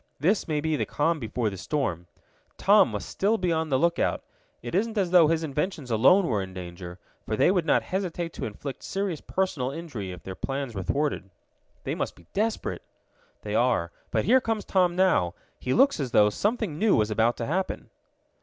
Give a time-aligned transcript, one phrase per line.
[0.19, 2.07] This may be the calm before the storm.
[2.57, 4.23] Tom must still be on the lookout.
[4.63, 8.33] It isn't as though his inventions alone were in danger, for they would not hesitate
[8.33, 11.29] to inflict serious personal injury if their plans were thwarted."
[11.83, 12.81] "They must be desperate."
[13.43, 13.91] "They are.
[14.09, 15.35] But here comes Tom now.
[15.59, 17.91] He looks as though something new was about to happen."